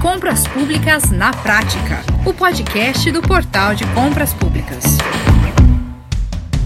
Compras 0.00 0.46
Públicas 0.46 1.10
na 1.10 1.32
Prática, 1.32 2.04
o 2.24 2.32
podcast 2.32 3.10
do 3.10 3.20
Portal 3.20 3.74
de 3.74 3.84
Compras 3.94 4.32
Públicas. 4.32 4.84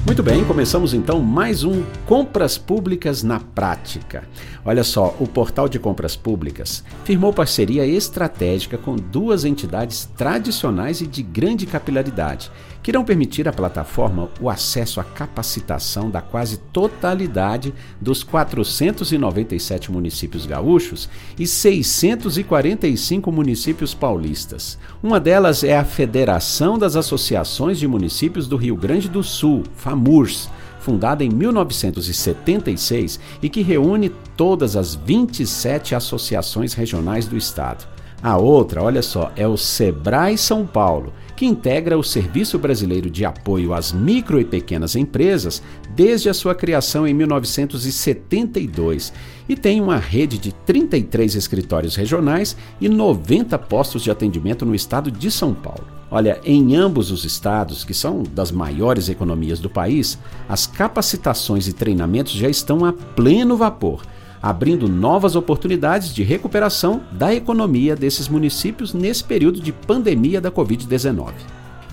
Muito 0.05 0.23
bem, 0.23 0.45
começamos 0.45 0.93
então 0.93 1.19
mais 1.19 1.65
um 1.65 1.83
Compras 2.05 2.59
Públicas 2.59 3.23
na 3.23 3.41
Prática. 3.41 4.25
Olha 4.63 4.85
só, 4.85 5.17
o 5.19 5.27
Portal 5.27 5.67
de 5.67 5.79
Compras 5.79 6.15
Públicas 6.15 6.85
firmou 7.05 7.33
parceria 7.33 7.87
estratégica 7.87 8.77
com 8.77 8.97
duas 8.97 9.47
entidades 9.47 10.05
tradicionais 10.15 11.01
e 11.01 11.07
de 11.07 11.23
grande 11.23 11.65
capilaridade, 11.65 12.51
que 12.83 12.91
irão 12.91 13.05
permitir 13.05 13.47
à 13.49 13.53
plataforma 13.53 14.29
o 14.41 14.51
acesso 14.51 15.01
à 15.01 15.05
capacitação 15.05 16.11
da 16.11 16.21
quase 16.21 16.57
totalidade 16.73 17.73
dos 18.01 18.23
497 18.25 19.93
municípios 19.93 20.47
gaúchos 20.47 21.09
e 21.39 21.47
645 21.47 23.31
municípios 23.31 23.95
paulistas. 23.95 24.79
Uma 25.03 25.21
delas 25.21 25.63
é 25.63 25.77
a 25.77 25.85
Federação 25.85 26.77
das 26.79 26.97
Associações 26.97 27.79
de 27.79 27.87
Municípios 27.87 28.49
do 28.49 28.57
Rio 28.57 28.77
Grande 28.77 29.09
do 29.09 29.23
Sul, 29.23 29.63
FAMURS 29.77 30.51
fundada 30.83 31.23
em 31.23 31.29
1976 31.31 33.21
e 33.41 33.49
que 33.49 33.63
reúne 33.63 34.11
todas 34.37 34.77
as 34.77 34.97
27 34.97 35.95
associações 35.95 36.75
regionais 36.75 37.27
do 37.27 37.37
estado. 37.37 37.87
A 38.23 38.37
outra, 38.37 38.81
olha 38.81 39.03
só, 39.03 39.33
é 39.35 39.49
o 39.49 39.57
Sebrae 39.57 40.39
São 40.39 40.65
Paulo, 40.65 41.13
que 41.35 41.45
integra 41.45 41.99
o 41.99 42.05
Serviço 42.05 42.57
Brasileiro 42.57 43.11
de 43.11 43.25
Apoio 43.25 43.75
às 43.75 43.93
Micro 43.93 44.41
e 44.41 44.45
Pequenas 44.45 44.95
Empresas 44.95 45.61
desde 45.91 46.29
a 46.29 46.35
sua 46.35 46.55
criação 46.55 47.05
em 47.05 47.13
1972 47.13 49.13
e 49.49 49.57
tem 49.57 49.81
uma 49.81 49.97
rede 49.97 50.39
de 50.39 50.53
33 50.53 51.35
escritórios 51.35 51.97
regionais 51.97 52.57
e 52.81 52.89
90 52.89 53.59
postos 53.59 54.05
de 54.05 54.11
atendimento 54.13 54.65
no 54.65 54.77
estado 54.77 55.11
de 55.11 55.29
São 55.29 55.53
Paulo. 55.53 55.85
Olha, 56.09 56.41
em 56.45 56.77
ambos 56.77 57.11
os 57.11 57.25
estados, 57.25 57.83
que 57.83 57.93
são 57.93 58.23
das 58.23 58.53
maiores 58.53 59.09
economias 59.09 59.59
do 59.59 59.69
país, 59.69 60.17
as 60.49 60.65
capacitações 60.65 61.67
e 61.67 61.73
treinamentos 61.73 62.35
já 62.35 62.49
estão 62.49 62.85
a 62.85 62.93
pleno 62.93 63.57
vapor 63.57 64.01
abrindo 64.43 64.89
novas 64.89 65.37
oportunidades 65.37 66.13
de 66.13 66.25
recuperação 66.25 67.03
da 67.13 67.33
economia 67.33 67.95
desses 67.95 68.29
municípios 68.29 68.93
nesse 68.93 69.23
período 69.23 69.61
de 69.61 69.73
pandemia 69.73 70.41
da 70.41 70.51
Covid-19. 70.51 71.33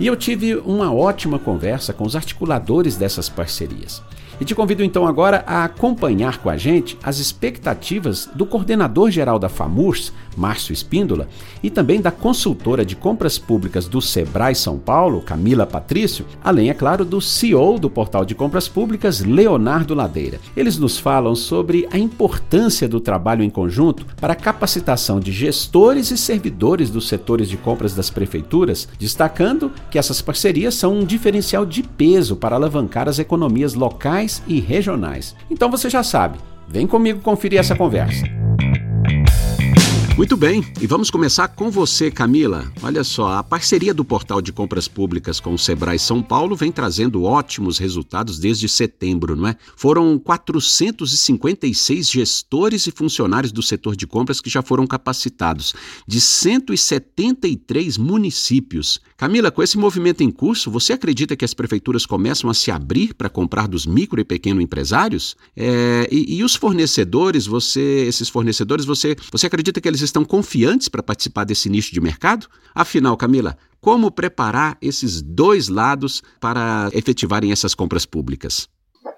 E 0.00 0.06
eu 0.06 0.16
tive 0.16 0.56
uma 0.56 0.92
ótima 0.92 1.38
conversa 1.38 1.92
com 1.92 2.04
os 2.04 2.16
articuladores 2.16 2.96
dessas 2.96 3.28
parcerias. 3.28 4.02
E 4.40 4.44
te 4.44 4.54
convido 4.54 4.82
então 4.82 5.06
agora 5.06 5.44
a 5.46 5.64
acompanhar 5.64 6.38
com 6.38 6.48
a 6.48 6.56
gente 6.56 6.96
as 7.02 7.18
expectativas 7.18 8.26
do 8.34 8.46
coordenador 8.46 9.10
geral 9.10 9.38
da 9.38 9.50
FAMURS, 9.50 10.14
Márcio 10.34 10.72
Espíndola, 10.72 11.28
e 11.62 11.68
também 11.68 12.00
da 12.00 12.10
consultora 12.10 12.82
de 12.82 12.96
compras 12.96 13.38
públicas 13.38 13.86
do 13.86 14.00
Sebrae 14.00 14.54
São 14.54 14.78
Paulo, 14.78 15.20
Camila 15.20 15.66
Patrício, 15.66 16.24
além, 16.42 16.70
é 16.70 16.74
claro, 16.74 17.04
do 17.04 17.20
CEO 17.20 17.78
do 17.78 17.90
portal 17.90 18.24
de 18.24 18.34
compras 18.34 18.66
públicas, 18.66 19.20
Leonardo 19.20 19.94
Ladeira. 19.94 20.40
Eles 20.56 20.78
nos 20.78 20.98
falam 20.98 21.34
sobre 21.34 21.86
a 21.92 21.98
importância 21.98 22.88
do 22.88 22.98
trabalho 22.98 23.44
em 23.44 23.50
conjunto 23.50 24.06
para 24.18 24.32
a 24.32 24.36
capacitação 24.36 25.20
de 25.20 25.32
gestores 25.32 26.10
e 26.10 26.16
servidores 26.16 26.88
dos 26.88 27.08
setores 27.08 27.46
de 27.46 27.58
compras 27.58 27.94
das 27.94 28.08
prefeituras, 28.08 28.88
destacando 28.98 29.70
que 29.90 29.98
essas 29.98 30.22
parcerias 30.22 30.74
são 30.76 30.94
um 30.94 31.04
diferencial 31.04 31.66
de 31.66 31.82
peso 31.82 32.36
para 32.36 32.56
alavancar 32.56 33.06
as 33.06 33.18
economias 33.18 33.74
locais 33.74 34.29
e 34.46 34.60
regionais. 34.60 35.34
Então 35.50 35.70
você 35.70 35.88
já 35.90 36.02
sabe, 36.02 36.38
vem 36.68 36.86
comigo 36.86 37.20
conferir 37.20 37.58
essa 37.58 37.74
conversa. 37.74 38.26
Muito 40.20 40.36
bem, 40.36 40.62
e 40.78 40.86
vamos 40.86 41.10
começar 41.10 41.48
com 41.48 41.70
você, 41.70 42.10
Camila. 42.10 42.70
Olha 42.82 43.02
só, 43.02 43.38
a 43.38 43.42
parceria 43.42 43.94
do 43.94 44.04
Portal 44.04 44.42
de 44.42 44.52
Compras 44.52 44.86
Públicas 44.86 45.40
com 45.40 45.54
o 45.54 45.58
Sebrae 45.58 45.98
São 45.98 46.22
Paulo 46.22 46.54
vem 46.54 46.70
trazendo 46.70 47.22
ótimos 47.22 47.78
resultados 47.78 48.38
desde 48.38 48.68
setembro, 48.68 49.34
não 49.34 49.48
é? 49.48 49.56
Foram 49.74 50.18
456 50.18 52.10
gestores 52.10 52.86
e 52.86 52.90
funcionários 52.90 53.50
do 53.50 53.62
setor 53.62 53.96
de 53.96 54.06
compras 54.06 54.42
que 54.42 54.50
já 54.50 54.60
foram 54.60 54.86
capacitados, 54.86 55.74
de 56.06 56.20
173 56.20 57.96
municípios. 57.96 59.00
Camila, 59.16 59.50
com 59.50 59.62
esse 59.62 59.78
movimento 59.78 60.22
em 60.22 60.30
curso, 60.30 60.70
você 60.70 60.92
acredita 60.92 61.34
que 61.34 61.46
as 61.46 61.54
prefeituras 61.54 62.04
começam 62.04 62.50
a 62.50 62.54
se 62.54 62.70
abrir 62.70 63.14
para 63.14 63.30
comprar 63.30 63.66
dos 63.66 63.86
micro 63.86 64.20
e 64.20 64.24
pequeno 64.24 64.60
empresários? 64.60 65.34
É, 65.56 66.06
e, 66.12 66.36
e 66.36 66.44
os 66.44 66.54
fornecedores, 66.54 67.46
você, 67.46 68.04
esses 68.06 68.28
fornecedores, 68.28 68.84
você, 68.84 69.16
você 69.32 69.46
acredita 69.46 69.80
que 69.80 69.88
eles 69.88 70.09
estão 70.10 70.24
confiantes 70.24 70.88
para 70.88 71.02
participar 71.02 71.44
desse 71.44 71.70
nicho 71.70 71.92
de 71.92 72.00
mercado? 72.00 72.46
Afinal, 72.74 73.16
Camila, 73.16 73.56
como 73.80 74.10
preparar 74.10 74.76
esses 74.82 75.22
dois 75.22 75.68
lados 75.68 76.22
para 76.38 76.90
efetivarem 76.92 77.50
essas 77.50 77.74
compras 77.74 78.04
públicas? 78.04 78.68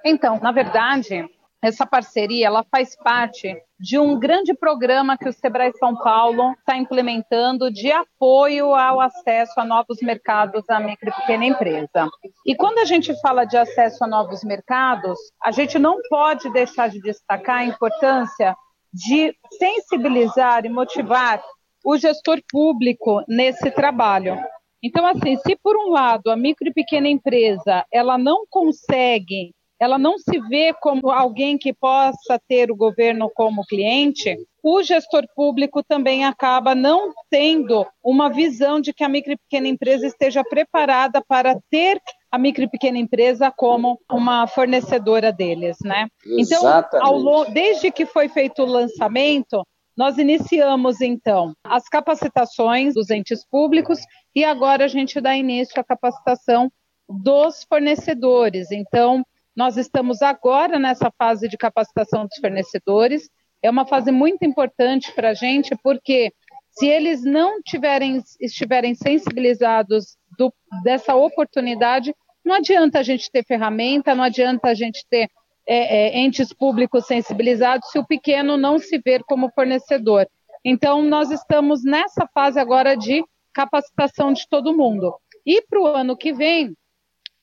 Então, 0.05 0.39
na 0.41 0.53
verdade, 0.53 1.25
essa 1.63 1.87
parceria 1.87 2.49
ela 2.49 2.65
faz 2.65 2.97
parte 2.97 3.57
de 3.79 3.97
um 3.97 4.19
grande 4.19 4.53
programa 4.53 5.17
que 5.17 5.29
o 5.29 5.33
Sebrae 5.33 5.73
São 5.79 5.97
Paulo 5.97 6.53
está 6.59 6.77
implementando 6.77 7.71
de 7.71 7.91
apoio 7.93 8.75
ao 8.75 9.01
acesso 9.01 9.53
a 9.61 9.65
novos 9.65 9.99
mercados 10.03 10.65
da 10.67 10.81
micro 10.81 11.09
e 11.09 11.13
pequena 11.13 11.45
empresa. 11.45 12.09
E 12.45 12.57
quando 12.57 12.79
a 12.79 12.85
gente 12.85 13.15
fala 13.21 13.45
de 13.45 13.57
acesso 13.57 14.05
a 14.05 14.09
novos 14.09 14.43
mercados, 14.43 15.17
a 15.43 15.53
gente 15.53 15.79
não 15.79 15.99
pode 16.09 16.51
deixar 16.53 16.89
de 16.89 17.01
destacar 17.01 17.59
a 17.59 17.65
importância 17.65 18.57
de 18.93 19.35
sensibilizar 19.59 20.65
e 20.67 20.69
motivar 20.69 21.43
o 21.85 21.97
gestor 21.97 22.41
público 22.51 23.25
nesse 23.27 23.71
trabalho. 23.71 24.39
Então, 24.83 25.07
assim, 25.07 25.37
se 25.37 25.57
por 25.57 25.77
um 25.77 25.91
lado 25.91 26.31
a 26.31 26.37
micro 26.37 26.69
e 26.69 26.73
pequena 26.73 27.09
empresa 27.09 27.85
ela 27.93 28.19
não 28.19 28.45
consegue, 28.49 29.55
ela 29.81 29.99
não 29.99 30.19
se 30.19 30.39
vê 30.49 30.73
como 30.75 31.11
alguém 31.11 31.57
que 31.57 31.73
possa 31.73 32.41
ter 32.49 32.71
o 32.71 32.77
governo 32.77 33.31
como 33.35 33.65
cliente, 33.65 34.37
o 34.63 34.83
gestor 34.83 35.25
público 35.35 35.83
também 35.83 36.25
acaba 36.25 36.75
não 36.75 37.13
tendo 37.31 37.87
uma 38.03 38.29
visão 38.29 38.81
de 38.81 38.93
que 38.93 39.03
a 39.03 39.09
micro 39.09 39.33
e 39.33 39.39
pequena 39.39 39.67
empresa 39.69 40.07
esteja 40.07 40.45
preparada 40.45 41.23
para 41.27 41.59
ter 41.69 42.01
a 42.33 42.39
micro 42.39 42.65
e 42.65 42.69
pequena 42.69 42.97
empresa 42.97 43.53
como 43.55 44.01
uma 44.11 44.47
fornecedora 44.47 45.31
deles, 45.31 45.77
né? 45.85 46.09
Exatamente. 46.25 46.97
Então, 46.97 47.29
ao, 47.29 47.45
desde 47.51 47.91
que 47.93 48.07
foi 48.07 48.27
feito 48.31 48.63
o 48.63 48.67
lançamento, 48.67 49.63
nós 49.95 50.17
iniciamos 50.17 51.03
então 51.03 51.55
as 51.63 51.87
capacitações 51.91 52.95
dos 52.95 53.11
entes 53.11 53.47
públicos 53.47 54.01
e 54.35 54.43
agora 54.43 54.87
a 54.87 54.89
gente 54.89 55.21
dá 55.21 55.37
início 55.37 55.79
à 55.79 55.85
capacitação 55.85 56.73
dos 57.07 57.65
fornecedores. 57.65 58.73
Então, 58.73 59.23
nós 59.55 59.77
estamos 59.77 60.23
agora 60.23 60.79
nessa 60.79 61.13
fase 61.19 61.47
de 61.47 61.59
capacitação 61.59 62.25
dos 62.25 62.39
fornecedores. 62.41 63.29
É 63.63 63.69
uma 63.69 63.85
fase 63.85 64.11
muito 64.11 64.43
importante 64.47 65.13
para 65.13 65.31
a 65.31 65.35
gente, 65.35 65.77
porque 65.83 66.33
se 66.71 66.87
eles 66.87 67.23
não 67.23 67.61
tiverem, 67.63 68.23
estiverem 68.41 68.95
sensibilizados 68.95 70.17
do, 70.39 70.53
dessa 70.83 71.15
oportunidade, 71.15 72.15
não 72.45 72.57
adianta 72.57 72.99
a 72.99 73.03
gente 73.03 73.31
ter 73.31 73.45
ferramenta, 73.45 74.15
não 74.15 74.25
adianta 74.25 74.69
a 74.69 74.75
gente 74.75 75.05
ter 75.09 75.31
é, 75.67 76.09
é, 76.09 76.19
entes 76.19 76.53
públicos 76.53 77.07
sensibilizados 77.07 77.91
se 77.91 77.99
o 77.99 78.07
pequeno 78.07 78.57
não 78.57 78.79
se 78.79 78.99
ver 78.99 79.23
como 79.25 79.51
fornecedor. 79.55 80.27
Então, 80.65 81.03
nós 81.03 81.31
estamos 81.31 81.85
nessa 81.85 82.27
fase 82.33 82.59
agora 82.59 82.97
de 82.97 83.25
capacitação 83.53 84.33
de 84.33 84.49
todo 84.49 84.77
mundo. 84.77 85.15
E 85.45 85.63
para 85.63 85.81
o 85.81 85.87
ano 85.87 86.17
que 86.17 86.33
vem, 86.33 86.77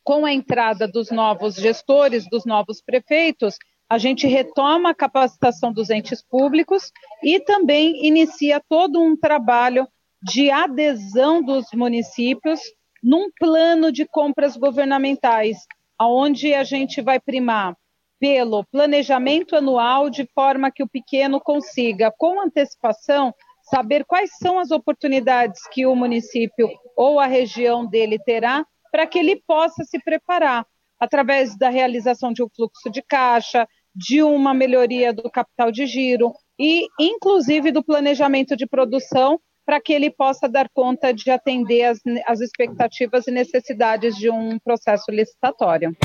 com 0.03 0.25
a 0.25 0.33
entrada 0.33 0.87
dos 0.87 1.11
novos 1.11 1.55
gestores, 1.55 2.29
dos 2.29 2.45
novos 2.45 2.81
prefeitos, 2.81 3.57
a 3.89 3.97
gente 3.97 4.27
retoma 4.27 4.91
a 4.91 4.95
capacitação 4.95 5.73
dos 5.73 5.89
entes 5.89 6.21
públicos 6.21 6.91
e 7.23 7.39
também 7.39 8.05
inicia 8.05 8.61
todo 8.69 9.01
um 9.01 9.17
trabalho 9.17 9.87
de 10.21 10.51
adesão 10.51 11.41
dos 11.41 11.67
municípios 11.73 12.59
num 13.03 13.29
plano 13.31 13.91
de 13.91 14.05
compras 14.05 14.55
governamentais, 14.57 15.57
onde 15.99 16.53
a 16.53 16.63
gente 16.63 17.01
vai 17.01 17.19
primar 17.19 17.75
pelo 18.19 18.65
planejamento 18.65 19.55
anual, 19.55 20.09
de 20.09 20.27
forma 20.35 20.71
que 20.71 20.83
o 20.83 20.89
pequeno 20.89 21.39
consiga, 21.39 22.13
com 22.17 22.41
antecipação, 22.41 23.33
saber 23.63 24.03
quais 24.05 24.31
são 24.37 24.59
as 24.59 24.71
oportunidades 24.71 25.61
que 25.71 25.85
o 25.85 25.95
município 25.95 26.69
ou 26.97 27.19
a 27.19 27.27
região 27.27 27.85
dele 27.85 28.19
terá 28.19 28.65
para 28.91 29.07
que 29.07 29.19
ele 29.19 29.41
possa 29.47 29.83
se 29.83 29.99
preparar 30.03 30.65
através 30.99 31.57
da 31.57 31.69
realização 31.69 32.33
de 32.33 32.43
um 32.43 32.49
fluxo 32.53 32.89
de 32.89 33.01
caixa, 33.01 33.67
de 33.95 34.21
uma 34.21 34.53
melhoria 34.53 35.13
do 35.13 35.29
capital 35.29 35.71
de 35.71 35.85
giro 35.85 36.33
e, 36.59 36.87
inclusive, 36.99 37.71
do 37.71 37.83
planejamento 37.83 38.55
de 38.55 38.67
produção 38.67 39.39
para 39.69 39.79
que 39.79 39.93
ele 39.93 40.09
possa 40.09 40.49
dar 40.49 40.67
conta 40.73 41.13
de 41.13 41.29
atender 41.29 41.83
as, 41.83 41.99
as 42.25 42.41
expectativas 42.41 43.27
e 43.27 43.31
necessidades 43.31 44.15
de 44.15 44.27
um 44.27 44.57
processo 44.57 45.11
licitatório. 45.11 45.95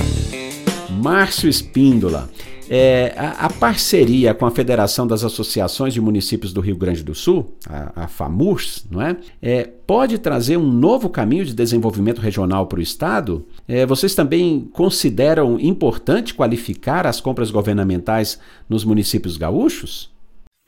Márcio 0.91 1.49
Espíndola. 1.49 2.29
É, 2.69 3.15
a, 3.17 3.47
a, 3.47 3.51
parceria 3.51 4.35
com 4.35 4.45
a 4.45 4.51
Federação 4.51 5.07
das 5.07 5.25
Associações 5.25 5.95
de 5.95 6.01
Municípios 6.01 6.53
do 6.53 6.61
Rio 6.61 6.77
Grande 6.77 7.03
do 7.03 7.15
Sul, 7.15 7.57
a, 7.67 8.05
a 8.05 8.07
FAMURS, 8.07 8.87
não 8.91 9.01
é? 9.01 9.17
é? 9.41 9.65
pode 9.87 10.19
trazer 10.19 10.59
um 10.59 10.71
novo 10.71 11.09
caminho 11.09 11.47
de 11.47 11.55
desenvolvimento 11.55 12.21
regional 12.21 12.67
para 12.67 12.81
o 12.81 12.83
Estado? 12.83 13.47
É, 13.67 13.87
vocês 13.87 14.15
também 14.15 14.69
consideram 14.75 15.59
importante 15.59 16.35
qualificar 16.35 17.07
as 17.07 17.19
compras 17.19 17.51
governamentais 17.51 18.39
nos 18.69 18.85
municípios 18.85 19.39
gaúchos? 19.39 20.11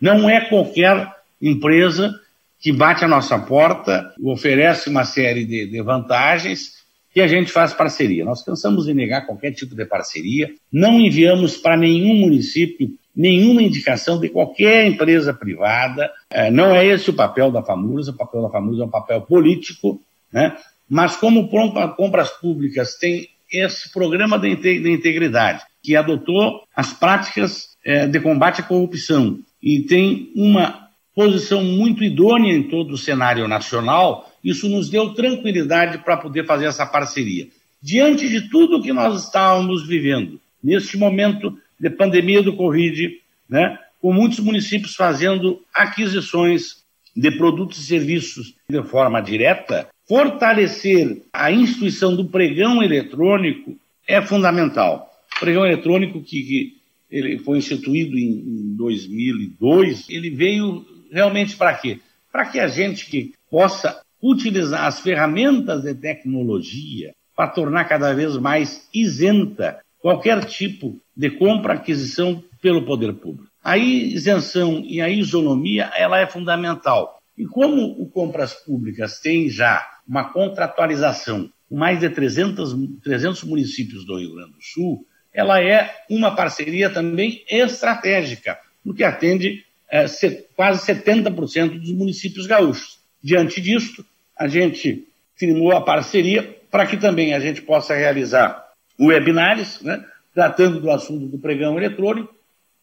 Não 0.00 0.30
é 0.30 0.40
qualquer 0.48 1.14
empresa 1.42 2.10
que 2.58 2.72
bate 2.72 3.04
a 3.04 3.08
nossa 3.08 3.38
porta, 3.38 4.12
oferece 4.22 4.88
uma 4.88 5.04
série 5.04 5.44
de, 5.44 5.66
de 5.66 5.82
vantagens 5.82 6.76
que 7.12 7.20
a 7.20 7.26
gente 7.26 7.50
faz 7.50 7.72
parceria. 7.72 8.24
Nós 8.24 8.42
cansamos 8.42 8.86
de 8.86 8.94
negar 8.94 9.26
qualquer 9.26 9.52
tipo 9.52 9.74
de 9.74 9.84
parceria, 9.84 10.50
não 10.72 11.00
enviamos 11.00 11.56
para 11.56 11.76
nenhum 11.76 12.14
município 12.14 12.90
nenhuma 13.16 13.62
indicação 13.62 14.20
de 14.20 14.28
qualquer 14.28 14.86
empresa 14.86 15.32
privada. 15.32 16.12
É, 16.28 16.50
não 16.50 16.74
é 16.74 16.86
esse 16.86 17.08
o 17.08 17.14
papel 17.14 17.50
da 17.50 17.62
FAMURS, 17.62 18.08
o 18.08 18.16
papel 18.16 18.42
da 18.42 18.50
FAMURS 18.50 18.80
é 18.80 18.84
um 18.84 18.90
papel 18.90 19.22
político, 19.22 20.02
né? 20.30 20.54
mas 20.88 21.16
como 21.16 21.48
compras 21.96 22.30
públicas 22.30 22.96
tem 22.98 23.26
esse 23.50 23.90
programa 23.90 24.38
de 24.38 24.50
integridade, 24.50 25.62
que 25.82 25.96
adotou 25.96 26.62
as 26.74 26.92
práticas 26.92 27.68
é, 27.84 28.06
de 28.06 28.20
combate 28.20 28.60
à 28.60 28.64
corrupção 28.64 29.38
e 29.62 29.80
tem 29.80 30.30
uma 30.36 30.85
posição 31.16 31.64
muito 31.64 32.04
idônea 32.04 32.52
em 32.52 32.64
todo 32.64 32.92
o 32.92 32.98
cenário 32.98 33.48
nacional, 33.48 34.30
isso 34.44 34.68
nos 34.68 34.90
deu 34.90 35.14
tranquilidade 35.14 35.96
para 36.04 36.18
poder 36.18 36.44
fazer 36.44 36.66
essa 36.66 36.84
parceria. 36.84 37.48
Diante 37.80 38.28
de 38.28 38.50
tudo 38.50 38.82
que 38.82 38.92
nós 38.92 39.24
estávamos 39.24 39.86
vivendo, 39.86 40.38
neste 40.62 40.98
momento 40.98 41.58
de 41.80 41.88
pandemia 41.88 42.42
do 42.42 42.54
Covid, 42.54 43.18
né, 43.48 43.78
com 43.98 44.12
muitos 44.12 44.40
municípios 44.40 44.94
fazendo 44.94 45.62
aquisições 45.74 46.84
de 47.16 47.30
produtos 47.30 47.78
e 47.78 47.86
serviços 47.86 48.54
de 48.68 48.82
forma 48.82 49.22
direta, 49.22 49.88
fortalecer 50.06 51.22
a 51.32 51.50
instituição 51.50 52.14
do 52.14 52.26
pregão 52.26 52.82
eletrônico 52.82 53.74
é 54.06 54.20
fundamental. 54.20 55.10
O 55.34 55.40
pregão 55.40 55.64
eletrônico 55.64 56.20
que, 56.20 56.42
que 56.42 56.76
ele 57.10 57.38
foi 57.38 57.56
instituído 57.56 58.18
em, 58.18 58.32
em 58.32 58.76
2002, 58.76 60.10
ele 60.10 60.28
veio 60.28 60.84
realmente 61.10 61.56
para 61.56 61.74
quê? 61.74 62.00
Para 62.30 62.46
que 62.46 62.60
a 62.60 62.68
gente 62.68 63.06
que 63.06 63.32
possa 63.50 64.00
utilizar 64.22 64.84
as 64.86 65.00
ferramentas 65.00 65.82
de 65.82 65.94
tecnologia 65.94 67.14
para 67.34 67.50
tornar 67.50 67.84
cada 67.84 68.14
vez 68.14 68.36
mais 68.36 68.88
isenta 68.92 69.80
qualquer 69.98 70.44
tipo 70.44 71.00
de 71.16 71.30
compra, 71.30 71.74
aquisição 71.74 72.42
pelo 72.62 72.84
poder 72.84 73.12
público. 73.14 73.50
A 73.62 73.76
isenção 73.76 74.82
e 74.84 75.00
a 75.00 75.08
isonomia 75.08 75.90
ela 75.96 76.18
é 76.18 76.26
fundamental. 76.26 77.18
E 77.36 77.44
como 77.44 78.00
o 78.00 78.08
Compras 78.08 78.54
Públicas 78.54 79.20
tem 79.20 79.48
já 79.48 79.86
uma 80.06 80.32
contratualização 80.32 81.50
com 81.68 81.76
mais 81.76 82.00
de 82.00 82.08
300, 82.08 82.74
300 83.02 83.42
municípios 83.42 84.06
do 84.06 84.18
Rio 84.18 84.34
Grande 84.34 84.52
do 84.52 84.62
Sul, 84.62 85.04
ela 85.34 85.60
é 85.60 85.90
uma 86.08 86.34
parceria 86.34 86.88
também 86.88 87.44
estratégica, 87.50 88.58
porque 88.82 89.04
atende 89.04 89.65
é, 89.90 90.06
quase 90.54 90.86
70% 90.86 91.78
dos 91.78 91.92
municípios 91.92 92.46
gaúchos. 92.46 92.98
Diante 93.22 93.60
disto, 93.60 94.04
a 94.36 94.48
gente 94.48 95.06
firmou 95.36 95.72
a 95.72 95.80
parceria 95.80 96.56
para 96.70 96.86
que 96.86 96.96
também 96.96 97.34
a 97.34 97.40
gente 97.40 97.62
possa 97.62 97.94
realizar 97.94 98.66
webinars, 98.98 99.80
né, 99.82 100.04
tratando 100.34 100.80
do 100.80 100.90
assunto 100.90 101.26
do 101.26 101.38
pregão 101.38 101.76
eletrônico. 101.76 102.34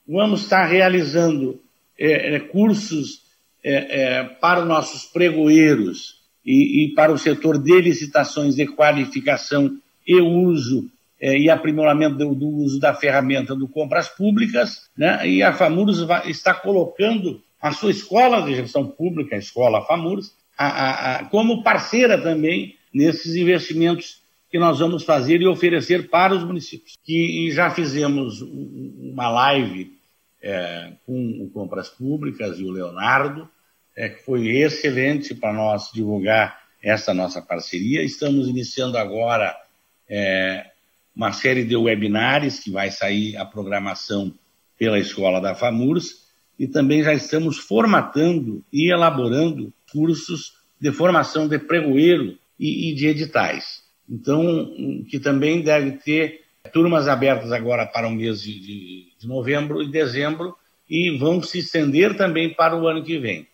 Vamos 0.07 0.41
estar 0.41 0.65
realizando 0.65 1.61
é, 1.97 2.35
é, 2.35 2.39
cursos 2.39 3.21
é, 3.63 4.19
é 4.19 4.23
para 4.23 4.61
os 4.61 4.67
nossos 4.67 5.05
pregoeiros 5.05 6.21
e, 6.45 6.85
e, 6.85 6.93
para 6.93 7.11
o 7.11 7.17
setor 7.17 7.57
de 7.57 7.81
licitações 7.81 8.55
de 8.55 8.67
qualificação 8.67 9.77
e 10.05 10.19
uso 10.19 10.89
e 11.23 11.49
aprimoramento 11.49 12.17
do, 12.17 12.35
do, 12.35 12.47
uso 12.47 12.79
da 12.79 12.93
ferramenta 12.93 13.55
do 13.55 13.67
compras 13.67 14.09
públicas, 14.09 14.89
né, 14.97 15.25
e 15.27 15.41
a 15.41 15.53
FAMURS 15.53 16.01
vai, 16.01 16.29
está 16.29 16.53
colocando 16.53 17.41
a 17.61 17.71
sua 17.71 17.91
escola 17.91 18.41
de 18.41 18.55
gestão 18.55 18.85
pública, 18.85 19.35
a 19.35 19.39
escola 19.39 19.85
FAMURS, 19.85 20.35
a, 20.57 20.67
a, 20.67 21.15
a, 21.15 21.25
como 21.25 21.63
parceira 21.63 22.21
também 22.21 22.75
nesses 22.93 23.37
investimentos 23.37 24.21
que 24.51 24.59
nós 24.59 24.79
vamos 24.79 25.03
fazer 25.03 25.41
e 25.41 25.47
oferecer 25.47 26.09
para 26.09 26.35
os 26.35 26.43
municípios. 26.43 26.95
Que, 27.03 27.49
já 27.51 27.71
fizemos 27.71 28.41
uma 28.41 29.29
live 29.29 29.97
é, 30.41 30.91
com 31.05 31.41
o 31.41 31.49
Compras 31.49 31.89
Públicas 31.89 32.59
e 32.59 32.63
o 32.63 32.69
Leonardo, 32.69 33.49
é, 33.95 34.09
que 34.09 34.23
foi 34.23 34.47
excelente 34.49 35.33
para 35.33 35.53
nós 35.53 35.89
divulgar 35.93 36.61
essa 36.83 37.13
nossa 37.13 37.41
parceria. 37.41 38.03
Estamos 38.03 38.47
iniciando 38.47 38.97
agora 38.97 39.55
é, 40.07 40.72
uma 41.15 41.31
série 41.31 41.63
de 41.63 41.75
webinars 41.75 42.59
que 42.59 42.71
vai 42.71 42.89
sair 42.89 43.37
a 43.37 43.45
programação 43.45 44.33
pela 44.77 44.99
Escola 44.99 45.39
da 45.39 45.55
FAMURS 45.55 46.23
e 46.57 46.67
também 46.67 47.03
já 47.03 47.13
estamos 47.13 47.57
formatando 47.57 48.63
e 48.71 48.91
elaborando 48.91 49.73
cursos 49.91 50.53
de 50.79 50.91
formação 50.91 51.47
de 51.47 51.59
pregoeiro 51.59 52.37
e, 52.59 52.91
e 52.91 52.95
de 52.95 53.07
editais. 53.07 53.83
Então, 54.09 55.05
que 55.09 55.19
também 55.19 55.61
deve 55.61 55.93
ter 55.93 56.41
turmas 56.71 57.07
abertas 57.07 57.51
agora 57.51 57.85
para 57.85 58.07
o 58.07 58.11
mês 58.11 58.41
de, 58.41 58.59
de, 58.59 59.07
de, 59.19 59.27
novembro 59.27 59.81
e 59.81 59.89
dezembro 59.89 60.55
e 60.89 61.17
vão 61.17 61.41
se 61.41 61.59
estender 61.59 62.15
também 62.17 62.53
para 62.53 62.75
o 62.75 62.87
ano 62.87 63.03
que 63.03 63.17
vem. 63.17 63.47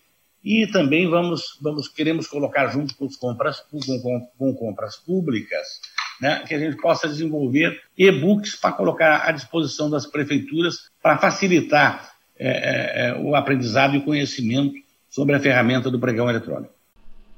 E 0.43 0.67
também 0.67 1.07
vamos, 1.09 1.57
vamos 1.61 1.87
queremos 1.87 2.25
colocar 2.27 2.67
junto 2.67 2.95
com, 2.95 3.07
compras, 3.09 3.59
com, 3.59 3.79
com, 3.79 4.27
com 4.37 4.53
compras 4.53 4.95
públicas 4.95 5.81
né, 6.21 6.43
que 6.47 6.53
a 6.53 6.59
gente 6.59 6.77
possa 6.77 7.07
desenvolver 7.07 7.79
e-books 7.97 8.55
para 8.55 8.71
colocar 8.71 9.27
à 9.27 9.31
disposição 9.31 9.89
das 9.89 10.05
prefeituras 10.05 10.89
para 11.01 11.17
facilitar 11.17 12.11
é, 12.37 12.47
é, 12.47 13.07
é, 13.07 13.21
o 13.21 13.35
aprendizado 13.35 13.95
e 13.95 13.99
o 13.99 14.03
conhecimento 14.03 14.73
sobre 15.09 15.35
a 15.35 15.39
ferramenta 15.39 15.89
do 15.89 15.99
pregão 15.99 16.29
eletrônico. 16.29 16.73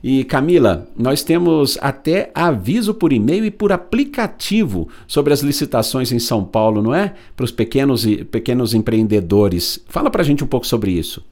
E 0.04 0.24
Camila, 0.24 0.88
nós 0.98 1.24
temos 1.24 1.78
até 1.80 2.32
aviso 2.34 2.94
por 2.94 3.14
e-mail 3.14 3.46
e 3.46 3.52
por 3.52 3.72
aplicativo 3.72 4.90
sobre 5.08 5.32
as 5.32 5.42
licitações 5.42 6.12
em 6.12 6.18
São 6.18 6.44
Paulo, 6.44 6.82
não 6.82 6.94
é? 6.94 7.14
Para 7.36 7.44
os 7.44 7.52
pequenos, 7.52 8.04
pequenos 8.32 8.74
empreendedores. 8.74 9.84
Fala 9.88 10.10
para 10.10 10.22
a 10.22 10.26
gente 10.26 10.44
um 10.44 10.48
pouco 10.48 10.66
sobre 10.66 10.92
isso. 10.92 11.24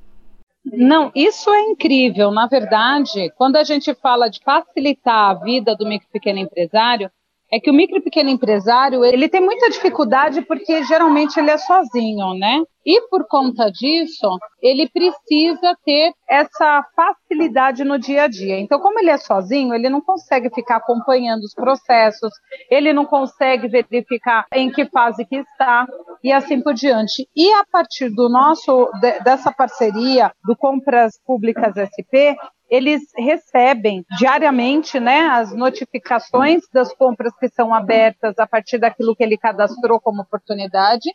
Não, 0.65 1.11
isso 1.15 1.49
é 1.51 1.61
incrível. 1.61 2.29
Na 2.29 2.45
verdade, 2.45 3.31
quando 3.37 3.55
a 3.55 3.63
gente 3.63 3.93
fala 3.95 4.29
de 4.29 4.39
facilitar 4.43 5.31
a 5.31 5.33
vida 5.33 5.75
do 5.75 5.87
micro 5.87 6.07
pequeno 6.11 6.37
empresário, 6.37 7.09
é 7.51 7.59
que 7.59 7.69
o 7.69 7.73
micro 7.73 7.97
e 7.97 8.01
pequeno 8.01 8.29
empresário, 8.29 9.03
ele 9.03 9.27
tem 9.27 9.41
muita 9.41 9.69
dificuldade 9.69 10.41
porque 10.41 10.83
geralmente 10.83 11.39
ele 11.39 11.49
é 11.49 11.57
sozinho, 11.57 12.33
né? 12.35 12.61
E 12.85 13.01
por 13.09 13.27
conta 13.27 13.69
disso, 13.71 14.37
ele 14.61 14.89
precisa 14.89 15.75
ter 15.83 16.11
essa 16.27 16.83
facilidade 16.95 17.83
no 17.83 17.99
dia 17.99 18.23
a 18.23 18.27
dia. 18.27 18.59
Então, 18.59 18.79
como 18.79 18.99
ele 18.99 19.09
é 19.09 19.17
sozinho, 19.17 19.73
ele 19.73 19.89
não 19.89 20.01
consegue 20.01 20.49
ficar 20.49 20.77
acompanhando 20.77 21.43
os 21.43 21.53
processos, 21.53 22.31
ele 22.69 22.93
não 22.93 23.05
consegue 23.05 23.67
verificar 23.67 24.45
em 24.53 24.71
que 24.71 24.85
fase 24.85 25.25
que 25.25 25.37
está 25.37 25.85
e 26.23 26.31
assim 26.31 26.61
por 26.61 26.73
diante. 26.73 27.27
E 27.35 27.51
a 27.53 27.63
partir 27.71 28.09
do 28.09 28.29
nosso 28.29 28.89
dessa 29.23 29.51
parceria 29.51 30.31
do 30.43 30.55
Compras 30.55 31.19
Públicas 31.25 31.73
SP, 31.77 32.35
eles 32.69 33.01
recebem 33.17 34.05
diariamente 34.17 34.99
né, 34.99 35.21
as 35.21 35.53
notificações 35.53 36.63
das 36.71 36.93
compras 36.93 37.33
que 37.37 37.49
são 37.49 37.73
abertas 37.73 38.37
a 38.37 38.45
partir 38.45 38.77
daquilo 38.77 39.15
que 39.15 39.23
ele 39.23 39.37
cadastrou 39.37 39.99
como 39.99 40.21
oportunidade. 40.21 41.09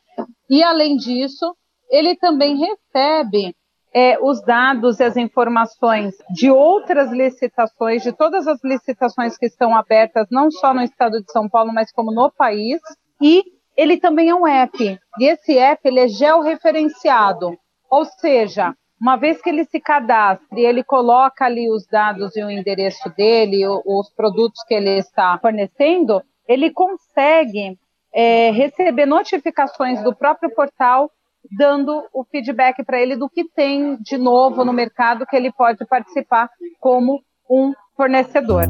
E, 0.51 0.63
além 0.63 0.97
disso, 0.97 1.55
ele 1.89 2.17
também 2.17 2.57
recebe 2.57 3.55
é, 3.95 4.19
os 4.21 4.43
dados 4.43 4.99
e 4.99 5.05
as 5.05 5.17
informações 5.17 6.17
de 6.35 6.51
outras 6.51 7.13
licitações, 7.13 8.03
de 8.03 8.11
todas 8.11 8.49
as 8.49 8.59
licitações 8.65 9.39
que 9.39 9.47
estão 9.47 9.77
abertas, 9.77 10.27
não 10.31 10.51
só 10.51 10.75
no 10.75 10.83
estado 10.83 11.23
de 11.23 11.31
São 11.31 11.49
Paulo, 11.49 11.73
mas 11.73 11.93
como 11.93 12.13
no 12.13 12.33
país. 12.33 12.81
E 13.23 13.45
ele 13.77 13.97
também 13.97 14.29
é 14.29 14.35
um 14.35 14.47
app. 14.47 14.99
E 15.21 15.25
esse 15.25 15.57
app 15.57 15.81
ele 15.87 16.01
é 16.01 16.09
georreferenciado. 16.09 17.57
Ou 17.89 18.05
seja, 18.05 18.75
uma 19.05 19.17
vez 19.17 19.43
que 19.43 19.51
ele 19.51 19.67
se 19.67 19.79
cadastre, 19.79 20.63
ele 20.63 20.83
coloca 20.83 21.45
ali 21.45 21.71
os 21.71 21.87
dados 21.87 22.35
e 22.37 22.43
o 22.43 22.51
endereço 22.51 23.07
dele, 23.15 23.63
os 23.85 24.09
produtos 24.09 24.65
que 24.67 24.73
ele 24.73 24.97
está 24.97 25.39
fornecendo, 25.43 26.23
ele 26.49 26.71
consegue 26.71 27.79
é, 28.15 28.51
receber 28.51 29.05
notificações 29.05 30.03
do 30.03 30.17
próprio 30.17 30.55
portal 30.55 31.11
dando 31.59 32.03
o 32.15 32.25
feedback 32.25 32.83
para 32.83 32.99
ele 32.99 33.15
do 33.15 33.29
que 33.29 33.45
tem 33.45 33.99
de 34.01 34.17
novo 34.17 34.65
no 34.65 34.73
mercado 34.73 35.27
que 35.27 35.37
ele 35.37 35.53
pode 35.53 35.85
participar 35.85 36.49
como 36.81 37.21
um 37.51 37.75
fornecedor. 37.95 38.65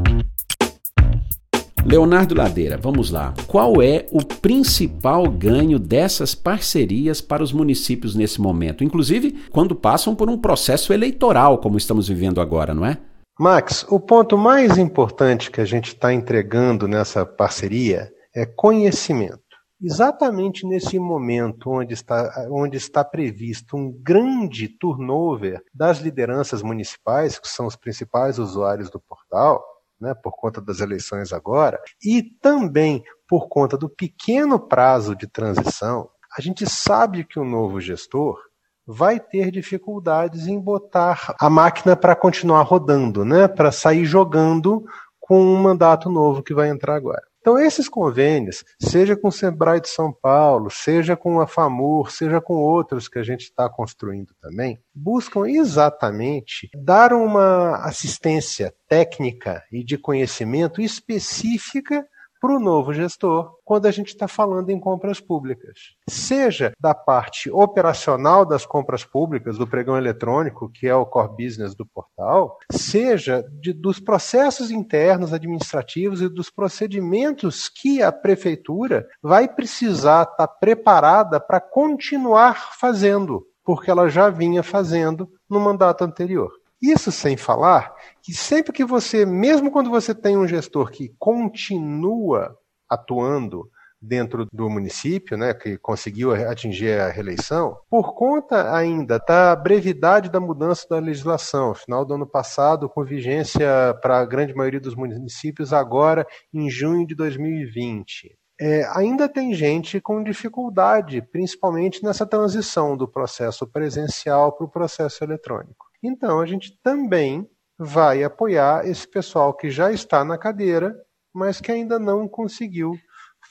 Leonardo 1.87 2.35
Ladeira, 2.35 2.79
vamos 2.79 3.11
lá. 3.11 3.35
Qual 3.47 3.83
é 3.83 4.07
o 4.11 4.25
principal 4.25 5.29
ganho 5.29 5.79
dessas 5.79 6.35
parcerias 6.35 7.21
para 7.21 7.43
os 7.43 7.53
municípios 7.53 8.14
nesse 8.14 8.41
momento? 8.41 8.83
Inclusive, 8.83 9.33
quando 9.50 9.76
passam 9.76 10.17
por 10.17 10.31
um 10.31 10.38
processo 10.38 10.95
eleitoral, 10.95 11.59
como 11.59 11.76
estamos 11.76 12.09
vivendo 12.09 12.41
agora, 12.41 12.73
não 12.73 12.87
é? 12.87 12.97
Max, 13.38 13.85
o 13.91 14.00
ponto 14.00 14.38
mais 14.38 14.79
importante 14.79 15.50
que 15.50 15.61
a 15.61 15.64
gente 15.67 15.88
está 15.88 16.12
entregando 16.12 16.88
nessa 16.88 17.26
parceria 17.26 18.11
é 18.35 18.47
conhecimento. 18.47 19.41
Exatamente 19.83 20.67
nesse 20.67 20.99
momento 20.99 21.69
onde 21.69 21.93
está, 21.93 22.47
onde 22.50 22.79
está 22.79 23.05
previsto 23.05 23.76
um 23.76 23.93
grande 24.03 24.69
turnover 24.69 25.61
das 25.75 25.99
lideranças 25.99 26.62
municipais, 26.62 27.38
que 27.38 27.49
são 27.49 27.67
os 27.67 27.76
principais 27.76 28.38
usuários 28.38 28.88
do 28.88 28.99
portal, 28.99 29.62
né, 30.01 30.15
por 30.15 30.33
conta 30.33 30.61
das 30.61 30.81
eleições 30.81 31.33
agora, 31.33 31.81
e 32.03 32.23
também 32.23 33.03
por 33.29 33.49
conta 33.49 33.77
do 33.77 33.89
pequeno 33.89 34.59
prazo 34.59 35.15
de 35.17 35.27
transição, 35.27 36.09
a 36.37 36.41
gente 36.41 36.69
sabe 36.69 37.25
que 37.25 37.39
o 37.39 37.45
novo 37.45 37.81
gestor 37.81 38.39
vai 38.87 39.19
ter 39.19 39.51
dificuldades 39.51 40.47
em 40.47 40.61
botar 40.61 41.35
a 41.41 41.49
máquina 41.49 41.97
para 41.97 42.15
continuar 42.15 42.63
rodando, 42.63 43.25
né, 43.25 43.49
para 43.49 43.73
sair 43.73 44.05
jogando 44.05 44.85
com 45.19 45.41
um 45.41 45.57
mandato 45.57 46.11
novo 46.11 46.43
que 46.43 46.53
vai 46.53 46.69
entrar 46.69 46.97
agora. 46.97 47.23
Então, 47.45 47.59
esses 47.59 47.91
convênios, 47.91 48.65
seja 48.81 49.15
com 49.15 49.29
o 49.29 49.31
Sebrae 49.31 49.79
de 49.79 49.91
São 49.91 50.11
Paulo, 50.11 50.71
seja 50.71 51.15
com 51.15 51.43
a 51.43 51.47
FAMUR, 51.47 52.11
seja 52.11 52.41
com 52.41 52.55
outros 52.55 53.07
que 53.07 53.19
a 53.19 53.23
gente 53.23 53.43
está 53.43 53.69
construindo 53.69 54.33
também, 54.41 54.81
buscam 54.95 55.47
exatamente 55.47 56.71
dar 56.75 57.13
uma 57.13 57.85
assistência 57.85 58.75
técnica 58.89 59.63
e 59.71 59.85
de 59.85 59.99
conhecimento 59.99 60.81
específica 60.81 62.09
para 62.45 62.57
o 62.57 62.61
novo 62.61 62.93
gestor 62.93 63.57
quando 63.65 63.87
a 63.87 63.91
gente 63.91 64.09
está 64.09 64.29
falando 64.29 64.69
em 64.69 64.79
compras 64.79 65.19
públicas. 65.19 65.95
Seja 66.07 66.75
da 66.79 66.95
parte 66.95 67.51
operacional 67.51 68.45
das 68.45 68.67
compras 68.67 69.03
públicas, 69.03 69.57
do 69.57 69.67
pregão 69.67 69.97
eletrônico, 69.97 70.69
que 70.69 70.87
é 70.87 70.95
o 70.95 71.07
core 71.07 71.43
business 71.43 71.75
do 71.75 71.87
portal, 71.87 72.59
seja 72.71 73.43
de, 73.63 73.73
dos 73.73 73.99
processos 73.99 74.71
internos 74.71 75.33
administrativos 75.33 76.21
e 76.21 76.29
dos 76.29 76.51
procedimentos 76.51 77.71
que 77.71 78.03
a 78.03 78.13
prefeitura 78.13 79.09
vai 79.23 79.49
precisar 79.49 80.25
estar 80.25 80.47
tá 80.47 80.47
preparada 80.47 81.41
para 81.41 81.63
continuar 81.63 82.75
fazendo, 82.79 83.47
porque 83.65 83.91
ela 83.91 84.07
já 84.11 84.29
vinha 84.29 84.63
fazendo 84.63 85.31
no 85.49 85.59
mandato 85.59 86.05
anterior. 86.05 86.53
Isso 86.83 87.11
sem 87.11 87.35
falar 87.35 87.95
que 88.25 88.33
sempre 88.33 88.73
que 88.73 88.87
você, 88.87 89.26
mesmo 89.26 89.71
quando 89.71 89.90
você 89.90 90.14
tem 90.14 90.35
um 90.35 90.49
gestor 90.49 90.90
que 90.90 91.14
continua 91.19 92.57
atuando 92.88 93.71
dentro 94.00 94.47
do 94.50 94.71
município, 94.71 95.37
né, 95.37 95.52
que 95.52 95.76
conseguiu 95.76 96.33
atingir 96.33 96.99
a 96.99 97.11
reeleição, 97.11 97.76
por 97.90 98.14
conta 98.14 98.75
ainda 98.75 99.19
da 99.19 99.54
brevidade 99.54 100.31
da 100.31 100.40
mudança 100.40 100.87
da 100.88 100.99
legislação, 100.99 101.75
final 101.75 102.02
do 102.02 102.14
ano 102.14 102.26
passado, 102.26 102.88
com 102.88 103.04
vigência 103.04 103.69
para 104.00 104.21
a 104.21 104.25
grande 104.25 104.54
maioria 104.54 104.81
dos 104.81 104.95
municípios 104.95 105.75
agora 105.75 106.26
em 106.52 106.71
junho 106.71 107.07
de 107.07 107.14
2020. 107.14 108.35
É, 108.59 108.87
ainda 108.95 109.28
tem 109.28 109.52
gente 109.52 110.00
com 110.00 110.23
dificuldade, 110.23 111.21
principalmente 111.21 112.02
nessa 112.02 112.25
transição 112.25 112.97
do 112.97 113.07
processo 113.07 113.66
presencial 113.66 114.52
para 114.52 114.64
o 114.64 114.71
processo 114.71 115.23
eletrônico. 115.25 115.87
Então, 116.02 116.40
a 116.40 116.47
gente 116.47 116.78
também 116.83 117.49
vai 117.78 118.23
apoiar 118.23 118.87
esse 118.87 119.07
pessoal 119.07 119.54
que 119.54 119.71
já 119.71 119.93
está 119.93 120.25
na 120.25 120.38
cadeira, 120.38 120.95
mas 121.35 121.61
que 121.61 121.73
ainda 121.73 121.99
não 121.99 122.28
conseguiu 122.28 122.93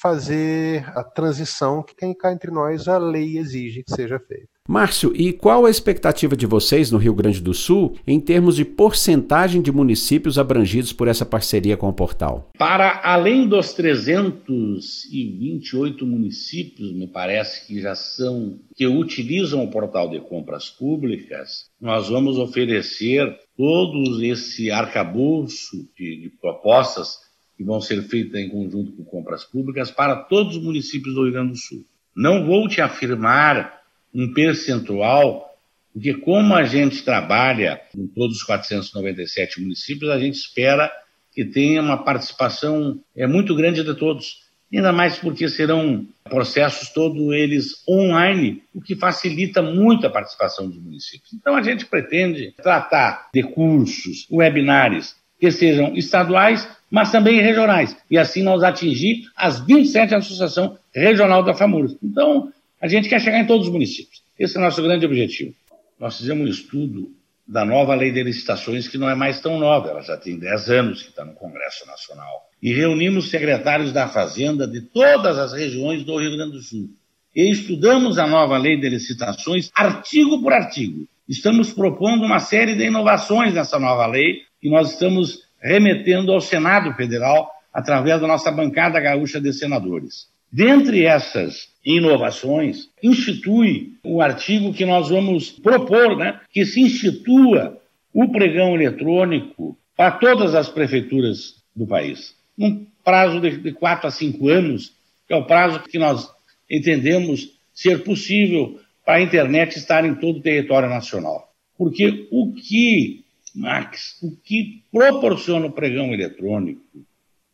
fazer 0.02 0.86
a 0.98 1.04
transição 1.04 1.84
que 1.84 1.96
quem 1.96 2.14
cá 2.14 2.32
entre 2.32 2.52
nós 2.52 2.88
a 2.88 2.98
lei 2.98 3.38
exige 3.38 3.84
que 3.84 3.94
seja 3.94 4.18
feita. 4.20 4.54
Márcio, 4.68 5.14
e 5.14 5.32
qual 5.34 5.66
a 5.66 5.70
expectativa 5.70 6.36
de 6.38 6.46
vocês 6.46 6.90
no 6.90 6.98
Rio 6.98 7.14
Grande 7.14 7.42
do 7.42 7.54
Sul 7.54 7.98
em 8.08 8.18
termos 8.18 8.56
de 8.56 8.64
porcentagem 8.64 9.62
de 9.62 9.74
municípios 9.74 10.40
abrangidos 10.40 10.94
por 10.94 11.10
essa 11.10 11.26
parceria 11.26 11.76
com 11.76 11.90
o 11.90 11.94
portal? 11.94 12.50
Para 12.58 13.02
além 13.04 13.46
dos 13.46 13.74
328 13.74 16.06
municípios, 16.06 16.94
me 16.94 17.08
parece 17.08 17.68
que 17.68 17.82
já 17.82 17.94
são 17.94 18.58
que 18.74 18.88
utilizam 18.88 19.66
o 19.66 19.70
portal 19.70 20.10
de 20.10 20.22
compras 20.22 20.70
públicas, 20.70 21.66
nós 21.82 22.08
vamos 22.08 22.38
oferecer 22.38 23.38
todo 23.58 24.24
esse 24.24 24.72
arcabouço 24.72 25.88
de, 25.98 26.22
de 26.22 26.30
propostas 26.30 27.18
que 27.56 27.64
vão 27.64 27.80
ser 27.80 28.02
feitas 28.04 28.40
em 28.40 28.50
conjunto 28.50 28.92
com 28.94 29.04
compras 29.04 29.44
públicas 29.44 29.92
para 29.92 30.16
todos 30.16 30.58
os 30.58 30.64
municípios 30.64 31.14
do 31.14 31.24
Rio 31.24 31.34
Grande 31.34 31.52
do 31.52 31.58
Sul. 31.58 31.86
Não 32.16 32.46
vou 32.46 32.68
te 32.68 32.82
afirmar 32.82 33.82
um 34.14 34.34
percentual, 34.34 35.50
porque 35.92 36.14
como 36.14 36.56
a 36.56 36.64
gente 36.64 37.04
trabalha 37.04 37.82
em 37.96 38.08
todos 38.08 38.38
os 38.38 38.44
497 38.44 39.62
municípios, 39.62 40.10
a 40.12 40.20
gente 40.20 40.36
espera 40.36 40.92
que 41.32 41.46
tenha 41.46 41.82
uma 41.82 42.04
participação 42.04 43.00
é, 43.16 43.26
muito 43.26 43.56
grande 43.56 43.84
de 43.84 43.94
todos. 43.96 44.44
Ainda 44.72 44.92
mais 44.92 45.18
porque 45.18 45.48
serão 45.50 46.08
processos 46.34 46.90
todos 46.90 47.32
eles 47.32 47.88
online, 47.88 48.64
o 48.74 48.82
que 48.82 48.96
facilita 48.96 49.62
muito 49.62 50.08
a 50.08 50.10
participação 50.10 50.68
dos 50.68 50.80
municípios. 50.80 51.32
Então 51.32 51.56
a 51.56 51.62
gente 51.62 51.86
pretende 51.86 52.52
tratar 52.58 53.30
de 53.32 53.44
cursos, 53.44 54.26
webinars, 54.32 55.16
que 55.40 55.52
sejam 55.52 55.96
estaduais, 55.96 56.68
mas 56.90 57.12
também 57.12 57.40
regionais. 57.40 57.96
E 58.10 58.18
assim 58.18 58.42
nós 58.42 58.64
atingir 58.64 59.26
as 59.36 59.60
27 59.60 60.16
associações 60.16 60.72
regional 60.92 61.44
da 61.44 61.54
FAMURS. 61.54 61.98
Então, 62.02 62.52
a 62.82 62.88
gente 62.88 63.08
quer 63.08 63.22
chegar 63.22 63.40
em 63.40 63.46
todos 63.46 63.68
os 63.68 63.72
municípios. 63.72 64.24
Esse 64.40 64.58
é 64.58 64.60
o 64.60 64.64
nosso 64.64 64.82
grande 64.82 65.06
objetivo. 65.06 65.54
Nós 66.00 66.18
fizemos 66.18 66.48
um 66.48 66.50
estudo 66.50 67.12
da 67.48 67.66
nova 67.66 67.94
lei 67.94 68.12
de 68.12 68.24
licitações, 68.24 68.88
que 68.88 68.98
não 68.98 69.10
é 69.10 69.16
mais 69.16 69.40
tão 69.42 69.60
nova, 69.60 69.90
ela 69.90 70.02
já 70.02 70.18
tem 70.18 70.40
10 70.40 70.70
anos 70.70 71.04
que 71.04 71.10
está 71.10 71.26
no 71.26 71.34
Congresso 71.34 71.86
Nacional. 71.86 72.50
E 72.62 72.74
reunimos 72.74 73.30
secretários 73.30 73.92
da 73.92 74.08
Fazenda 74.08 74.66
de 74.66 74.82
todas 74.82 75.38
as 75.38 75.54
regiões 75.54 76.04
do 76.04 76.18
Rio 76.18 76.36
Grande 76.36 76.54
do 76.54 76.62
Sul. 76.62 76.90
E 77.36 77.52
estudamos 77.52 78.18
a 78.18 78.28
nova 78.28 78.58
lei 78.58 78.80
de 78.80 78.88
licitações 78.88 79.70
artigo 79.76 80.42
por 80.42 80.54
artigo. 80.54 81.08
Estamos 81.28 81.74
propondo 81.74 82.24
uma 82.24 82.40
série 82.40 82.76
de 82.76 82.86
inovações 82.86 83.54
nessa 83.54 83.80
nova 83.80 84.06
lei 84.06 84.42
e 84.62 84.70
nós 84.70 84.92
estamos 84.92 85.44
remetendo 85.62 86.32
ao 86.32 86.40
Senado 86.40 86.94
Federal 86.94 87.50
através 87.74 88.22
da 88.22 88.28
nossa 88.28 88.52
bancada 88.52 89.00
gaúcha 89.00 89.42
de 89.42 89.52
senadores. 89.52 90.33
Dentre 90.54 91.04
essas 91.04 91.70
inovações, 91.84 92.88
institui 93.02 93.98
o 94.04 94.22
artigo 94.22 94.72
que 94.72 94.86
nós 94.86 95.10
vamos 95.10 95.50
propor, 95.50 96.16
né, 96.16 96.40
que 96.52 96.64
se 96.64 96.80
institua 96.80 97.82
o 98.14 98.32
pregão 98.32 98.76
eletrônico 98.76 99.76
para 99.98 100.12
todas 100.12 100.54
as 100.54 100.70
prefeituras 100.70 101.56
do 101.76 101.88
país, 101.88 102.36
num 102.56 102.86
prazo 103.04 103.42
de, 103.42 103.58
de 103.58 103.72
quatro 103.72 104.08
a 104.08 104.12
cinco 104.12 104.48
anos, 104.48 104.94
que 105.28 105.34
é 105.34 105.36
o 105.36 105.46
prazo 105.46 105.80
que 105.80 105.98
nós 105.98 106.30
entendemos 106.70 107.58
ser 107.74 108.04
possível 108.04 108.80
para 109.04 109.16
a 109.16 109.22
internet 109.22 109.76
estar 109.76 110.06
em 110.06 110.14
todo 110.14 110.38
o 110.38 110.44
território 110.44 110.88
nacional. 110.88 111.52
Porque 111.76 112.28
o 112.32 112.54
que, 112.54 113.24
Max, 113.56 114.20
o 114.22 114.38
que 114.44 114.84
proporciona 114.92 115.66
o 115.66 115.72
pregão 115.72 116.14
eletrônico 116.14 116.80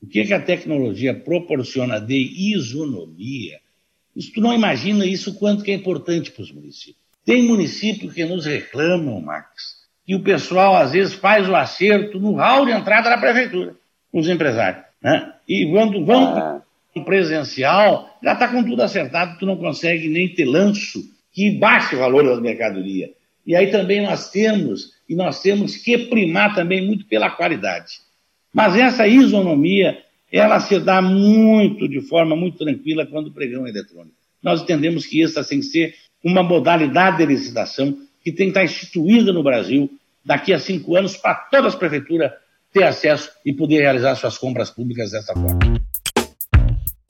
o 0.02 0.08
que, 0.08 0.22
é 0.22 0.26
que 0.26 0.34
a 0.34 0.42
tecnologia 0.42 1.14
proporciona 1.14 2.00
de 2.00 2.54
isonomia? 2.56 3.60
Isso, 4.16 4.34
tu 4.34 4.42
não 4.42 4.54
imagina 4.54 5.06
isso 5.06 5.36
quanto 5.36 5.64
que 5.64 5.72
é 5.72 5.76
importante 5.76 6.32
para 6.32 6.44
os 6.44 6.52
municípios. 6.52 6.98
Tem 7.26 7.44
municípios 7.44 8.14
que 8.14 8.26
nos 8.26 8.46
reclamam, 8.46 9.22
Max, 9.22 9.88
que 10.06 10.16
o 10.16 10.24
pessoal 10.24 10.76
às 10.76 10.94
vezes 10.94 11.14
faz 11.14 11.48
o 11.48 11.56
acerto 11.56 12.20
no 12.20 12.34
hall 12.34 12.66
de 12.66 12.72
entrada 12.72 13.10
da 13.10 13.18
prefeitura, 13.18 13.76
os 14.12 14.28
empresários. 14.28 14.84
Né? 15.02 15.34
E 15.48 15.70
quando 15.70 16.04
vão 16.06 16.36
ah. 16.36 16.62
presencial, 17.06 18.18
já 18.24 18.34
está 18.34 18.48
com 18.48 18.64
tudo 18.64 18.82
acertado, 18.82 19.38
tu 19.38 19.46
não 19.46 19.58
consegue 19.58 20.08
nem 20.08 20.34
ter 20.34 20.46
lanço 20.46 21.04
que 21.32 21.52
baixe 21.52 21.96
o 21.96 22.00
valor 22.00 22.24
da 22.24 22.42
mercadoria. 22.42 23.12
E 23.46 23.56
aí 23.56 23.68
também 23.68 24.02
nós 24.02 24.30
temos, 24.32 24.94
e 25.08 25.16
nós 25.16 25.42
temos 25.42 25.78
que 25.78 25.98
primar 25.98 26.56
também 26.56 26.86
muito 26.86 27.06
pela 27.06 27.30
qualidade. 27.30 28.00
Mas 28.54 28.76
essa 28.76 29.08
isonomia, 29.08 30.00
ela 30.32 30.60
se 30.60 30.80
dá 30.80 31.02
muito, 31.02 31.88
de 31.88 32.02
forma 32.02 32.36
muito 32.36 32.58
tranquila, 32.58 33.06
quando 33.06 33.28
o 33.28 33.34
pregão 33.34 33.66
é 33.66 33.70
eletrônico. 33.70 34.16
Nós 34.42 34.62
entendemos 34.62 35.06
que 35.06 35.24
essa 35.24 35.44
tem 35.44 35.60
que 35.60 35.66
ser 35.66 35.96
uma 36.24 36.44
modalidade 36.44 37.18
de 37.18 37.26
licitação 37.26 37.98
que 38.24 38.32
tem 38.32 38.48
que 38.48 38.52
estar 38.52 38.64
instituída 38.64 39.32
no 39.32 39.44
Brasil 39.44 39.90
daqui 40.26 40.54
a 40.54 40.60
cinco 40.60 40.96
anos 40.96 41.16
para 41.16 41.36
todas 41.36 41.74
as 41.74 41.76
prefeituras 41.76 42.32
ter 42.72 42.84
acesso 42.84 43.32
e 43.46 43.54
poder 43.54 43.80
realizar 43.80 44.16
suas 44.16 44.38
compras 44.38 44.70
públicas 44.70 45.12
dessa 45.12 45.34
forma. 45.34 45.60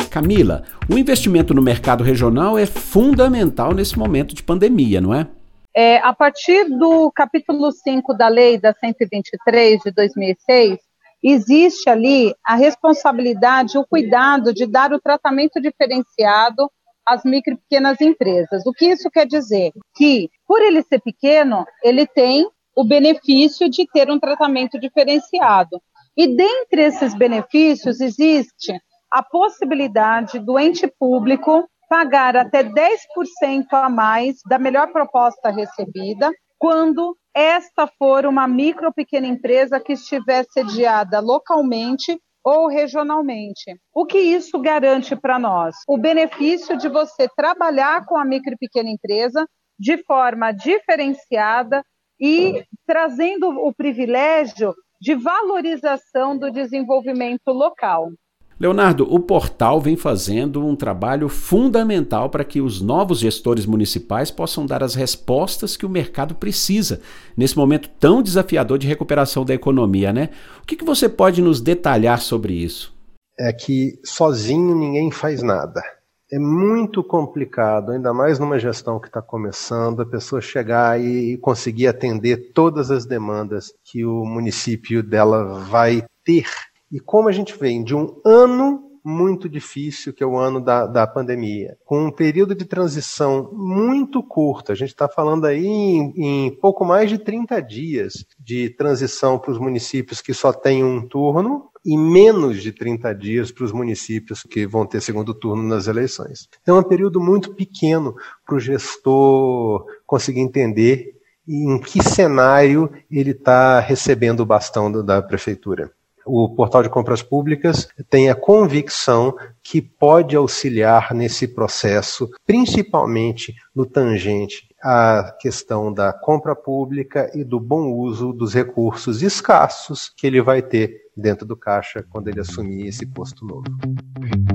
Camila, 0.10 0.64
o 0.90 0.98
investimento 0.98 1.54
no 1.54 1.62
mercado 1.62 2.04
regional 2.04 2.58
é 2.58 2.66
fundamental 2.66 3.74
nesse 3.74 3.98
momento 3.98 4.34
de 4.34 4.42
pandemia, 4.42 5.00
não 5.00 5.14
é? 5.14 5.28
É, 5.76 5.98
a 5.98 6.14
partir 6.14 6.66
do 6.66 7.12
capítulo 7.12 7.72
5 7.72 8.14
da 8.16 8.28
lei 8.28 8.60
da 8.60 8.74
123 8.74 9.82
de 9.82 9.92
2006, 9.92 10.80
existe 11.24 11.90
ali 11.90 12.34
a 12.46 12.56
responsabilidade, 12.56 13.78
o 13.78 13.86
cuidado 13.86 14.54
de 14.54 14.66
dar 14.66 14.94
o 14.94 15.02
tratamento 15.02 15.60
diferenciado 15.62 16.70
às 17.06 17.24
micro 17.24 17.54
e 17.54 17.58
pequenas 17.58 18.00
empresas. 18.00 18.66
O 18.66 18.74
que 18.74 18.86
isso 18.86 19.10
quer 19.10 19.26
dizer? 19.26 19.72
Que, 19.96 20.30
por 20.48 20.62
ele 20.62 20.82
ser 20.84 21.00
pequeno, 21.00 21.66
ele 21.84 22.06
tem 22.06 22.48
o 22.76 22.84
benefício 22.84 23.70
de 23.70 23.86
ter 23.92 24.10
um 24.10 24.20
tratamento 24.20 24.80
diferenciado. 24.80 25.82
E 26.16 26.28
dentre 26.28 26.84
esses 26.84 27.14
benefícios 27.14 28.00
existe 28.00 28.74
a 29.12 29.24
possibilidade 29.24 30.40
do 30.40 30.60
ente 30.60 30.88
público 30.88 31.68
pagar 31.90 32.38
até 32.38 32.64
10% 32.64 33.66
a 33.72 33.90
mais 33.90 34.38
da 34.48 34.60
melhor 34.60 34.92
proposta 34.92 35.50
recebida 35.50 36.32
quando 36.60 37.18
esta 37.34 37.88
for 37.88 38.26
uma 38.26 38.48
micro 38.48 38.88
ou 38.88 38.94
pequena 38.94 39.26
empresa 39.26 39.80
que 39.80 39.94
estiver 39.94 40.46
sediada 40.52 41.20
localmente 41.22 42.20
ou 42.44 42.68
regionalmente. 42.68 43.80
O 43.94 44.06
que 44.06 44.20
isso 44.20 44.60
garante 44.60 45.16
para 45.16 45.40
nós? 45.40 45.76
O 45.88 45.98
benefício 45.98 46.78
de 46.78 46.90
você 46.90 47.28
trabalhar 47.36 48.06
com 48.06 48.18
a 48.18 48.26
micro 48.26 48.54
e 48.54 48.58
pequena 48.58 48.90
empresa 48.90 49.48
de 49.80 49.98
forma 50.04 50.52
diferenciada 50.52 51.84
e 52.20 52.66
trazendo 52.86 53.48
o 53.48 53.74
privilégio 53.74 54.76
de 55.00 55.16
valorização 55.16 56.38
do 56.38 56.52
desenvolvimento 56.52 57.52
local. 57.52 58.12
Leonardo, 58.60 59.08
o 59.10 59.22
portal 59.22 59.80
vem 59.80 59.96
fazendo 59.96 60.66
um 60.66 60.76
trabalho 60.76 61.30
fundamental 61.30 62.30
para 62.30 62.44
que 62.44 62.60
os 62.60 62.82
novos 62.82 63.20
gestores 63.20 63.66
municipais 63.66 64.30
possam 64.30 64.66
dar 64.66 64.84
as 64.84 64.96
respostas 64.96 65.78
que 65.78 65.86
o 65.86 65.90
mercado 65.90 66.36
precisa 66.36 67.00
nesse 67.38 67.56
momento 67.56 67.90
tão 67.98 68.22
desafiador 68.22 68.78
de 68.78 68.86
recuperação 68.86 69.46
da 69.46 69.54
economia, 69.54 70.12
né? 70.12 70.30
O 70.62 70.66
que, 70.66 70.76
que 70.76 70.84
você 70.84 71.08
pode 71.08 71.42
nos 71.42 71.62
detalhar 71.62 72.20
sobre 72.20 72.52
isso? 72.52 72.94
É 73.40 73.54
que 73.54 73.98
sozinho 74.04 74.76
ninguém 74.76 75.10
faz 75.10 75.42
nada. 75.42 75.82
É 76.30 76.38
muito 76.38 77.02
complicado, 77.02 77.92
ainda 77.92 78.14
mais 78.14 78.40
numa 78.40 78.60
gestão 78.60 79.00
que 79.00 79.08
está 79.08 79.22
começando, 79.22 80.02
a 80.02 80.06
pessoa 80.06 80.42
chegar 80.42 81.00
e 81.00 81.38
conseguir 81.38 81.88
atender 81.88 82.52
todas 82.54 82.92
as 82.92 83.06
demandas 83.06 83.74
que 83.86 84.04
o 84.04 84.26
município 84.26 85.02
dela 85.02 85.60
vai 85.62 86.04
ter 86.26 86.46
e 86.92 87.00
como 87.00 87.30
a 87.30 87.32
gente 87.32 87.58
vem 87.58 87.84
de 87.84 87.96
um 87.96 88.20
ano 88.26 88.90
muito 89.04 89.48
difícil, 89.48 90.14
que 90.14 90.24
é 90.24 90.28
o 90.28 90.38
ano 90.38 90.60
da, 90.60 90.86
da 90.86 91.08
pandemia, 91.08 91.78
com 91.86 92.06
um 92.06 92.12
período 92.12 92.54
de 92.54 92.66
transição 92.66 93.50
muito 93.54 94.22
curto, 94.22 94.72
a 94.72 94.76
gente 94.76 94.90
está 94.90 95.08
falando 95.08 95.46
aí 95.46 95.66
em, 95.66 96.14
em, 96.18 96.52
pouco 96.60 96.84
mais 96.84 97.10
de 97.10 97.18
30 97.18 97.62
dias 97.62 98.26
de 98.40 98.70
transição 98.70 99.40
para 99.40 99.52
os 99.52 99.60
municípios 99.60 100.22
que 100.22 100.34
só 100.34 100.52
têm 100.52 100.84
um 100.84 101.08
turno 101.08 101.70
e 101.86 101.98
menos 101.98 102.62
de 102.62 102.74
30 102.74 103.14
dias 103.16 103.52
para 103.52 103.64
os 103.64 103.72
municípios 103.72 104.44
que 104.44 104.68
vão 104.68 104.86
ter 104.86 105.02
segundo 105.02 105.34
turno 105.34 105.64
nas 105.64 105.88
eleições. 105.88 106.50
Então 106.62 106.76
é 106.76 106.80
um 106.80 106.88
período 106.88 107.22
muito 107.22 107.56
pequeno 107.56 108.16
para 108.46 108.56
o 108.56 108.60
gestor 108.60 109.86
conseguir 110.06 110.42
entender 110.42 111.16
em 111.48 111.80
que 111.80 112.04
cenário 112.04 112.92
ele 113.10 113.32
está 113.32 113.80
recebendo 113.80 114.42
o 114.42 114.46
bastão 114.46 114.92
da 115.04 115.22
prefeitura 115.22 115.92
o 116.26 116.50
portal 116.50 116.84
de 116.84 116.90
compras 116.90 117.22
públicas 117.22 117.88
tem 118.10 118.30
a 118.30 118.36
convicção 118.36 119.36
que 119.64 119.82
pode 119.82 120.36
auxiliar 120.36 121.14
nesse 121.14 121.48
processo, 121.48 122.30
principalmente 122.46 123.54
no 123.76 123.86
tangente 123.86 124.68
à 124.82 125.36
questão 125.40 125.94
da 125.94 126.14
compra 126.14 126.56
pública 126.56 127.30
e 127.34 127.44
do 127.44 127.60
bom 127.60 127.92
uso 127.92 128.32
dos 128.32 128.54
recursos 128.54 129.22
escassos 129.22 130.12
que 130.16 130.26
ele 130.26 130.42
vai 130.42 130.62
ter 130.62 131.10
dentro 131.16 131.46
do 131.46 131.56
caixa 131.56 132.04
quando 132.10 132.30
ele 132.30 132.40
assumir 132.40 132.88
esse 132.88 133.06
posto 133.06 133.46
novo. 133.46 133.66